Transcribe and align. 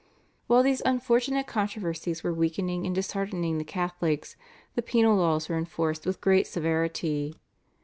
While 0.47 0.63
these 0.63 0.81
unfortunate 0.83 1.45
controversies 1.45 2.23
were 2.23 2.33
weakening 2.33 2.87
and 2.87 2.95
disheartening 2.95 3.59
the 3.59 3.63
Catholics 3.63 4.35
the 4.73 4.81
penal 4.81 5.15
laws 5.15 5.47
were 5.47 5.59
enforced 5.59 6.07
with 6.07 6.19
great 6.21 6.47
severity. 6.47 7.35